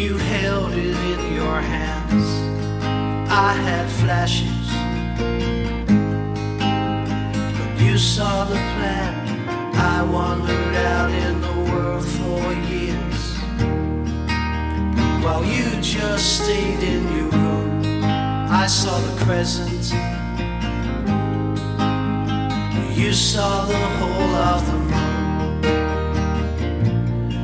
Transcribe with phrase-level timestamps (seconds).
[0.00, 2.24] You held it in your hands.
[3.30, 4.66] I had flashes,
[7.58, 9.12] but you saw the plan.
[9.76, 12.40] I wandered out in the world for
[12.72, 13.20] years
[15.22, 18.02] while you just stayed in your room.
[18.50, 19.92] I saw the crescent.
[22.96, 25.60] You saw the whole of the moon.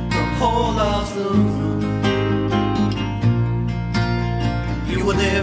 [0.09, 1.46] The whole of the moon.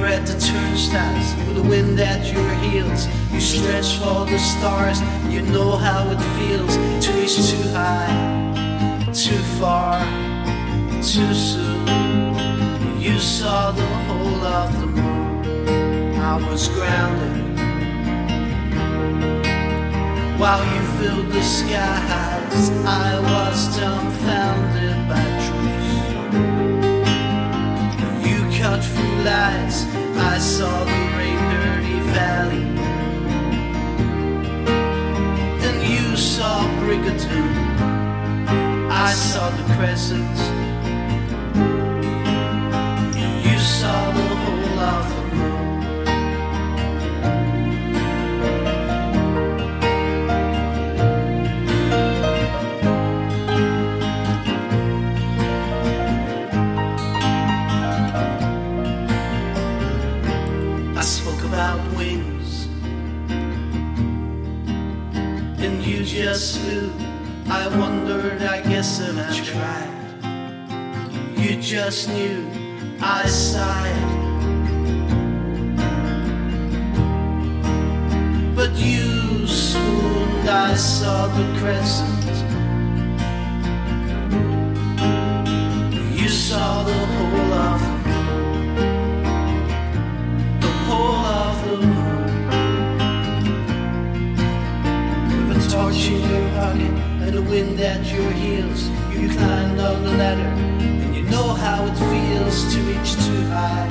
[0.04, 3.08] At the turnstiles with the wind at your heels.
[3.32, 5.00] You stretch for the stars.
[5.32, 9.98] You know how it feels to reach too high, too far,
[11.02, 13.01] too soon.
[13.01, 16.14] You saw the whole of the moon.
[16.16, 17.59] I was grounded
[20.38, 22.70] while you filled the skies.
[22.84, 24.43] I was dumbfounded
[29.45, 29.84] lights.
[30.32, 32.64] I saw the rain dirty valley.
[35.66, 37.54] And you saw Brigadoon.
[39.09, 40.43] I saw the crescent.
[65.65, 66.93] And you just flew.
[67.48, 69.93] I wondered, I guess if I tried.
[71.38, 72.47] You just knew
[73.00, 74.10] I sighed.
[78.54, 82.23] But you swooned, I saw the crescent.
[95.74, 100.52] Torch in your pocket and the wind at your heels, you climbed on the ladder,
[100.84, 103.88] and you know how it feels to reach too high,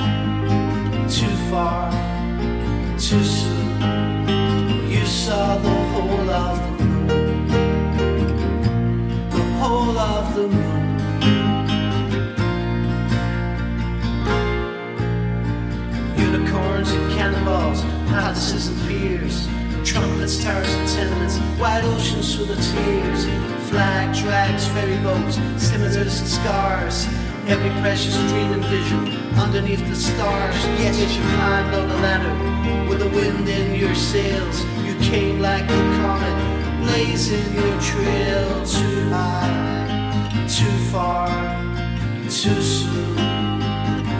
[1.09, 1.91] too far,
[2.97, 3.92] too soon.
[21.63, 23.23] Wide oceans full of tears,
[23.69, 27.07] flag drags, ferry boats, scimitars and scars,
[27.47, 29.07] every precious dream and vision
[29.39, 30.57] underneath the stars.
[30.81, 35.39] Yet as you climbed on the ladder, with the wind in your sails, you came
[35.39, 36.37] like a comet,
[36.83, 41.29] blazing your trail too high, too far,
[42.23, 43.17] too soon.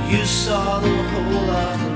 [0.09, 1.92] You saw the whole of the.